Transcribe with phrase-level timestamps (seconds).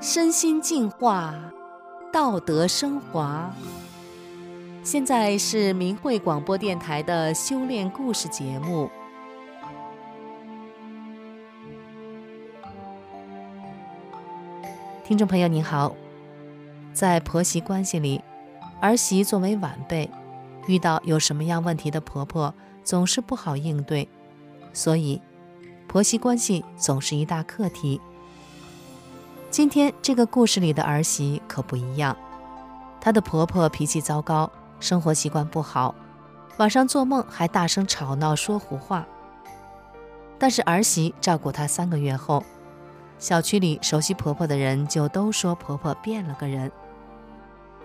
[0.00, 1.34] 身心净化，
[2.12, 3.52] 道德升华。
[4.82, 8.90] 现在是明慧广播电台的修炼故事节目。
[15.04, 15.94] 听众朋友您好，
[16.94, 18.22] 在婆媳关系里，
[18.80, 20.08] 儿媳作为晚辈，
[20.66, 24.08] 遇到有什么样问题的婆婆，总是不好应对，
[24.72, 25.20] 所以
[25.86, 28.00] 婆媳关系总是一大课题。
[29.50, 32.16] 今天这个故事里的儿媳可不一样，
[33.00, 35.94] 她的婆婆脾气糟糕，生活习惯不好，
[36.58, 39.04] 晚上做梦还大声吵闹说胡话。
[40.38, 42.44] 但是儿媳照顾她三个月后，
[43.18, 46.70] 小区里熟悉婆婆的人就都说婆婆变了个人。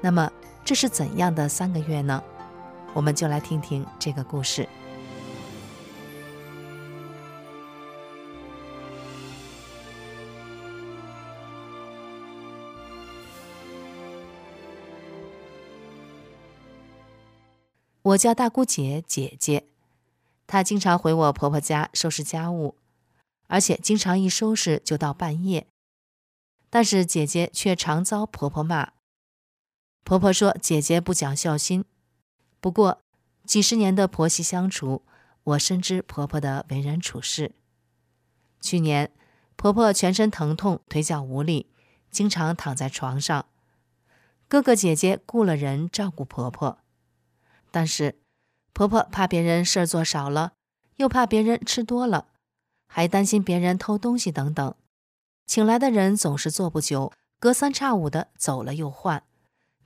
[0.00, 0.28] 那么
[0.64, 2.20] 这是怎样的三个月呢？
[2.92, 4.68] 我们就来听听这个故事。
[18.10, 19.68] 我叫大姑姐姐姐，
[20.46, 22.76] 她经常回我婆婆家收拾家务，
[23.46, 25.66] 而且经常一收拾就到半夜。
[26.70, 28.92] 但是姐姐却常遭婆婆骂，
[30.02, 31.84] 婆婆说姐姐不讲孝心。
[32.60, 33.00] 不过
[33.44, 35.02] 几十年的婆媳相处，
[35.44, 37.52] 我深知婆婆的为人处事。
[38.60, 39.12] 去年
[39.54, 41.66] 婆婆全身疼痛，腿脚无力，
[42.10, 43.46] 经常躺在床上，
[44.48, 46.78] 哥哥姐姐雇了人照顾婆婆。
[47.70, 48.20] 但是，
[48.72, 50.52] 婆婆怕别人事儿做少了，
[50.96, 52.28] 又怕别人吃多了，
[52.86, 54.74] 还担心别人偷东西等等，
[55.46, 59.22] 请来的人总是坐不久，隔三差五的走了又换。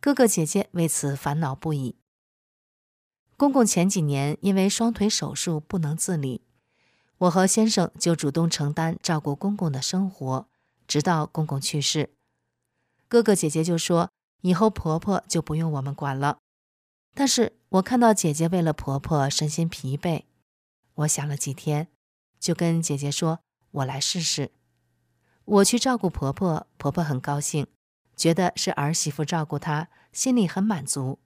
[0.00, 1.96] 哥哥姐姐为此烦恼不已。
[3.36, 6.42] 公公前几年因为双腿手术不能自理，
[7.18, 10.48] 我和先生就主动承担照顾公公的生活，
[10.86, 12.10] 直到公公去世。
[13.08, 16.38] 哥哥姐姐就说，以后婆婆就不用我们管了。
[17.14, 20.24] 但是我看到姐姐为了婆婆身心疲惫，
[20.94, 21.88] 我想了几天，
[22.38, 23.40] 就跟姐姐说
[23.72, 24.50] ：“我来试试。”
[25.46, 27.66] 我去照顾婆婆，婆婆很高兴，
[28.14, 31.18] 觉得是儿媳妇照顾她，心里很满足。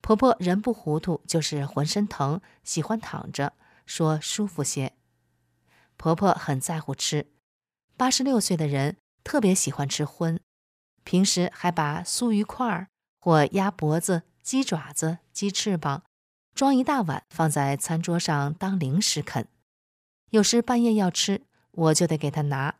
[0.00, 3.52] 婆婆人不糊涂，就是浑身疼，喜欢躺着，
[3.84, 4.94] 说舒服些。
[5.98, 7.30] 婆婆很在乎吃，
[7.98, 10.40] 八十六岁的人特别喜欢吃荤，
[11.04, 12.88] 平时还把酥鱼块儿
[13.20, 14.22] 或鸭脖子。
[14.42, 16.02] 鸡爪子、鸡翅膀，
[16.52, 19.46] 装一大碗放在餐桌上当零食啃。
[20.30, 22.74] 有时半夜要吃，我就得给她拿。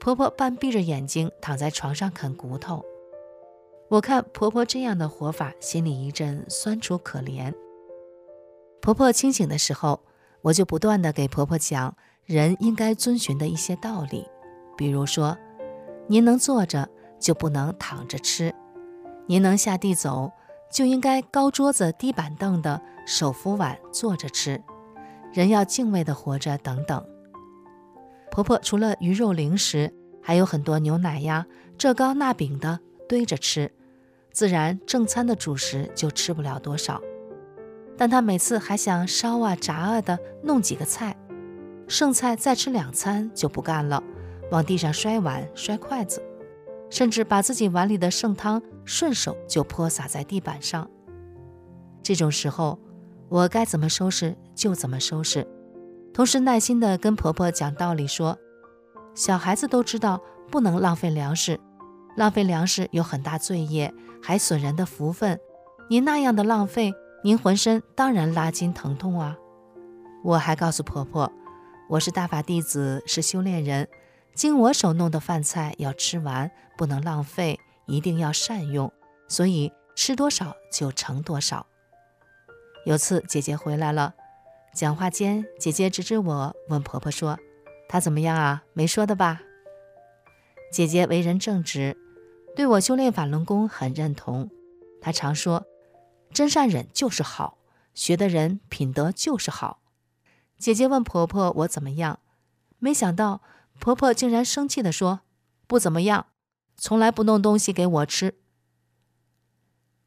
[0.00, 2.84] 婆婆半闭着眼睛躺在床上啃骨头。
[3.90, 7.54] 我看婆婆这样的活法，心里一阵酸楚可怜。
[8.80, 10.02] 婆婆清醒的时候，
[10.42, 14.26] 我就不断地给婆婆讲人应该遵循的一些道理，
[14.76, 15.38] 比如说，
[16.08, 16.88] 您能坐着
[17.20, 18.52] 就不能躺着吃，
[19.26, 20.32] 您能下地走。
[20.70, 24.62] 就应该高桌子低板凳的，手扶碗坐着吃，
[25.32, 27.04] 人要敬畏的活着等等。
[28.30, 29.92] 婆婆除了鱼肉零食，
[30.22, 31.44] 还有很多牛奶呀、
[31.76, 33.72] 这糕那饼的堆着吃，
[34.32, 37.00] 自然正餐的主食就吃不了多少。
[37.98, 41.16] 但她每次还想烧啊炸啊的弄几个菜，
[41.88, 44.00] 剩菜再吃两餐就不干了，
[44.52, 46.22] 往地上摔碗摔筷子。
[46.90, 50.90] 甚至把自己碗里的剩汤顺手就泼洒在地板上。
[52.02, 52.78] 这种时候，
[53.28, 55.46] 我该怎么收拾就怎么收拾，
[56.12, 58.36] 同时耐心地跟婆婆讲道理说：
[59.14, 60.20] 小孩子都知道
[60.50, 61.60] 不能浪费粮食，
[62.16, 65.38] 浪费粮食有很大罪业，还损人的福分。
[65.88, 66.92] 您那样的浪费，
[67.22, 69.36] 您浑身当然拉筋疼痛啊。
[70.24, 71.30] 我还告诉婆婆，
[71.88, 73.86] 我是大法弟子，是修炼人。
[74.34, 78.90] 经我手弄的饭菜要吃完，不能浪费，一定要善用，
[79.28, 81.66] 所以吃多少就盛多少。
[82.86, 84.14] 有次姐姐回来了，
[84.74, 87.38] 讲话间，姐姐指指我，问婆婆说
[87.86, 88.62] ：“她怎么样啊？
[88.72, 89.42] 没说的吧？”
[90.72, 91.98] 姐姐为人正直，
[92.56, 94.48] 对我修炼法轮功很认同。
[95.02, 95.66] 她常说
[96.32, 97.58] ：“真善忍就是好，
[97.92, 99.80] 学的人品德就是好。”
[100.56, 102.20] 姐姐问婆婆我怎么样，
[102.78, 103.42] 没想到。
[103.80, 105.22] 婆婆竟然生气地说
[105.66, 106.26] ：“不怎么样，
[106.76, 108.38] 从来不弄东西给我吃，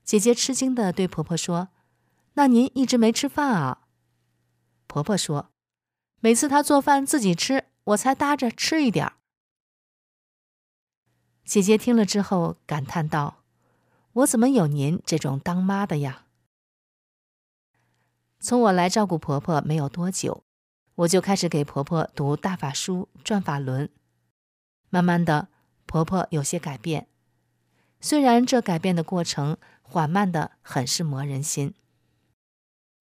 [0.04, 1.70] 姐姐吃惊地对婆婆说
[2.36, 3.88] ：“那您一直没吃饭啊？”
[4.86, 5.50] 婆婆说
[6.22, 9.14] ：“每次她做饭自己吃，我才搭着吃一点儿。”
[11.44, 13.44] 姐姐听了之后感叹道
[14.14, 16.28] ：“我怎么有您这种当妈的呀？”
[18.40, 20.43] 从我来照顾婆婆没有多久，
[20.96, 23.90] 我就开始给婆婆读大法书、转法轮。
[24.90, 25.48] 慢慢的，
[25.86, 27.08] 婆婆有些改变，
[28.00, 31.74] 虽然这改变的过程缓慢的很是磨人心，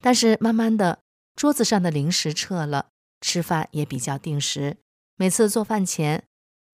[0.01, 1.01] 但是慢慢的，
[1.37, 2.89] 桌子上的零食撤了，
[3.21, 4.79] 吃饭也比较定时。
[5.17, 6.25] 每次做饭前，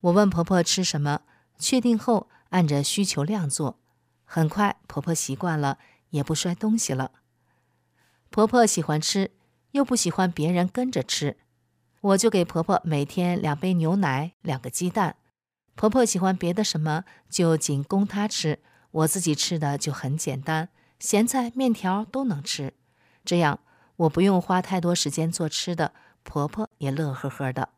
[0.03, 1.23] 我问婆婆吃什么，
[1.59, 3.81] 确定后按着需求量做，
[4.25, 5.79] 很快婆婆习惯了，
[6.11, 7.11] 也不摔东西了。
[8.31, 9.33] 婆婆喜欢吃，
[9.73, 11.37] 又不喜欢别人跟着吃，
[12.01, 15.17] 我就给婆婆每天两杯牛奶，两个鸡蛋。
[15.75, 18.59] 婆婆喜欢别的什么，就仅供她吃，
[18.91, 22.75] 我自己吃的就很简单，咸菜、面条都能吃。
[23.25, 23.61] 这样
[23.97, 25.93] 我不用花太多时间做吃的，
[26.23, 27.69] 婆婆也乐呵呵的。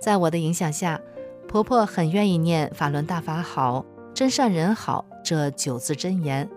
[0.00, 1.00] 在我的影响下，
[1.46, 3.84] 婆婆很愿意念“法轮大法好，
[4.14, 6.48] 真善人好”这九字真言。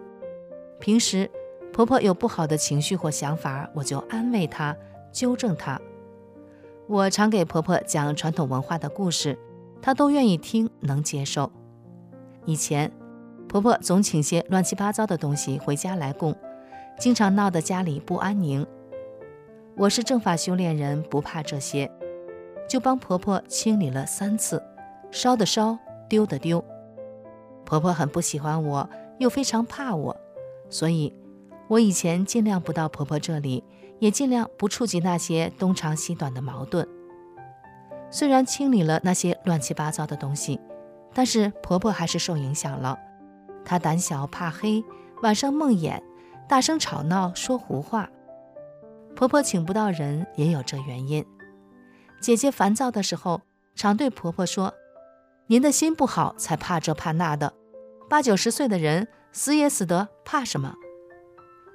[0.79, 1.29] 平时，
[1.73, 4.77] 婆婆有不好的情绪或想法，我就安慰她，
[5.11, 5.81] 纠正她。
[6.85, 9.39] 我常给婆婆讲传统文化的故事，
[9.81, 11.51] 她都愿意听，能接受。
[12.45, 12.91] 以前，
[13.49, 16.35] 婆婆总请些乱七八糟的东西回家来供，
[16.99, 18.63] 经常闹得家里不安宁。
[19.75, 21.89] 我是正法修炼人，不怕这些，
[22.69, 24.61] 就帮婆婆清理了三次，
[25.09, 26.63] 烧的烧，丢的丢。
[27.65, 28.87] 婆婆很不喜欢我，
[29.17, 30.15] 又非常怕我，
[30.69, 31.11] 所以。
[31.67, 33.63] 我以前尽量不到婆婆这里，
[33.99, 36.87] 也尽量不触及那些东长西短的矛盾。
[38.11, 40.59] 虽然清理了那些乱七八糟的东西，
[41.13, 42.99] 但是婆婆还是受影响了。
[43.65, 44.83] 她胆小怕黑，
[45.21, 46.01] 晚上梦魇，
[46.47, 48.09] 大声吵闹，说胡话。
[49.15, 51.25] 婆婆请不到人也有这原因。
[52.21, 53.41] 姐姐烦躁的时候，
[53.73, 54.73] 常对婆婆说
[55.47, 57.53] ：“您的心不好，才怕这怕那的。
[58.09, 60.75] 八九十岁的人死也死得，怕什么？”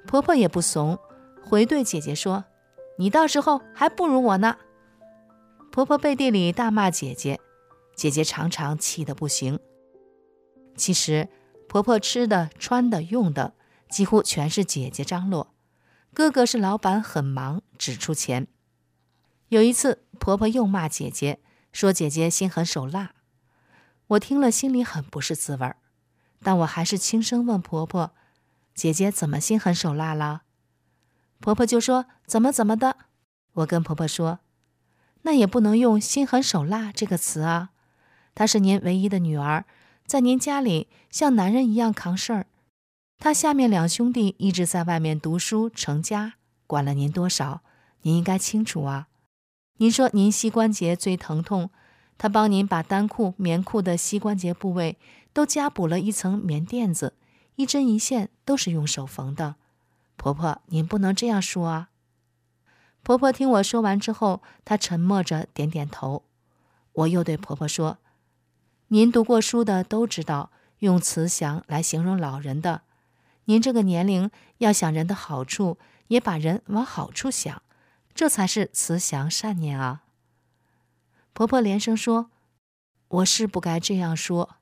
[0.07, 0.97] 婆婆也不怂，
[1.43, 2.45] 回对姐姐说
[2.97, 4.57] ：“你到时候还不如我呢。”
[5.71, 7.39] 婆婆背地里大骂姐姐，
[7.95, 9.59] 姐姐常常气得不行。
[10.75, 11.29] 其实，
[11.67, 13.53] 婆婆吃的、穿的、用的，
[13.89, 15.53] 几乎全是姐姐张罗。
[16.13, 18.47] 哥哥是老板，很忙，只出钱。
[19.49, 21.39] 有一次，婆婆又骂姐姐，
[21.71, 23.13] 说姐姐心狠手辣。
[24.07, 25.77] 我听了心里很不是滋味儿，
[26.41, 28.15] 但我还是轻声问婆婆。
[28.79, 30.43] 姐姐怎么心狠手辣了？
[31.41, 32.95] 婆婆就说怎么怎么的。
[33.55, 34.39] 我跟婆婆说，
[35.23, 37.71] 那也不能用心狠手辣这个词啊。
[38.33, 39.65] 她是您唯一的女儿，
[40.05, 42.47] 在您家里像男人一样扛事儿。
[43.17, 46.35] 她下面两兄弟一直在外面读书成家，
[46.65, 47.61] 管了您多少，
[48.03, 49.09] 您应该清楚啊。
[49.79, 51.69] 您说您膝关节最疼痛，
[52.17, 54.97] 她帮您把单裤、棉裤的膝关节部位
[55.33, 57.15] 都加补了一层棉垫子。
[57.59, 59.55] 一针一线都是用手缝的，
[60.15, 61.89] 婆婆，您不能这样说啊！
[63.03, 66.23] 婆婆听我说完之后，她沉默着点点头。
[66.93, 67.97] 我又对婆婆说
[68.87, 72.83] ：“您读过书的都知道，用慈祥来形容老人的。
[73.43, 77.61] 您这个年龄要想人的好处，也把人往好处想，
[78.13, 80.03] 这才是慈祥善念啊！”
[81.35, 82.31] 婆婆连声说
[83.19, 84.55] ：“我是不该这样说。”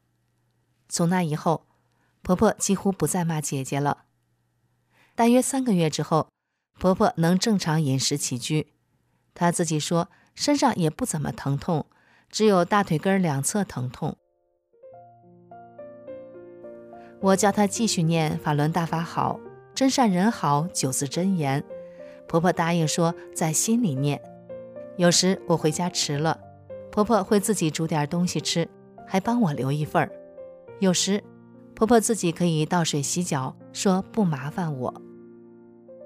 [0.90, 1.67] 从那以后。
[2.28, 4.04] 婆婆几乎不再骂姐姐了。
[5.16, 6.28] 大约三个月之后，
[6.78, 8.74] 婆婆能正常饮食起居。
[9.34, 11.86] 她自己说，身上也不怎么疼痛，
[12.30, 14.18] 只有大腿根两侧疼痛。
[17.22, 19.40] 我叫她继续念“法轮大法好，
[19.74, 21.64] 真善人好”九字真言。
[22.28, 24.22] 婆婆答应说，在心里念。
[24.98, 26.38] 有时我回家迟了，
[26.92, 28.68] 婆婆会自己煮点东西吃，
[29.08, 30.12] 还帮我留一份儿。
[30.82, 31.24] 有时。
[31.78, 35.02] 婆婆自己可以倒水洗脚，说不麻烦我。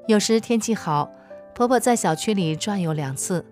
[0.05, 1.09] 有时天气好，
[1.55, 3.45] 婆婆在小区里转悠两次。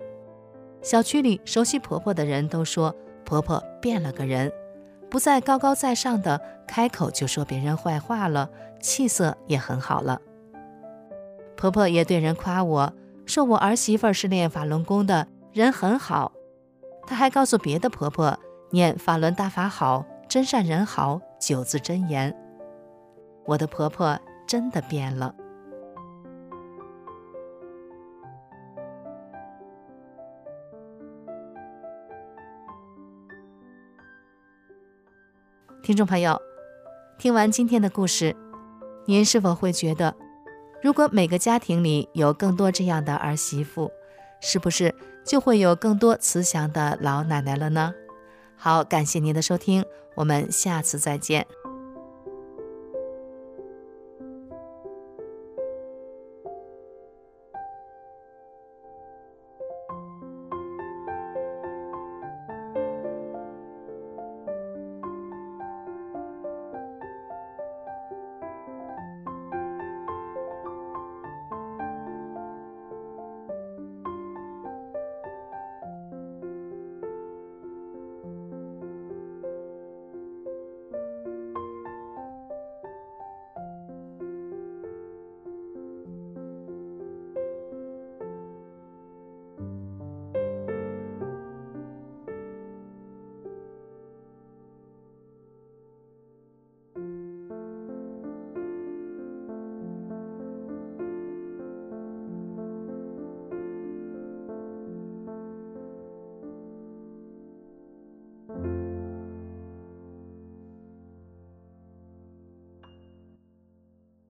[0.82, 4.52] 小区里熟悉婆婆的人都说，婆婆变了个人，
[5.10, 8.50] 不再高高在上的开口就说别人坏话了，
[8.82, 10.20] 气色也很好了。
[11.56, 12.94] 婆婆也对人夸我
[13.26, 16.34] 说我儿媳妇是练法轮功的，人很好。
[17.08, 18.38] 她还告诉别的婆婆
[18.72, 21.22] 念法轮大法好，真善人好。
[21.40, 22.36] 九字真言，
[23.46, 25.34] 我的婆婆真的变了。
[35.82, 36.40] 听众朋友，
[37.18, 38.36] 听完今天的故事，
[39.06, 40.14] 您是否会觉得，
[40.84, 43.90] 如果每个家庭里有更多这样的儿媳妇，
[44.42, 44.94] 是不是
[45.24, 47.94] 就会有更多慈祥的老奶奶了呢？
[48.56, 49.84] 好，感谢您的收听，
[50.20, 51.48] 我们下次再见。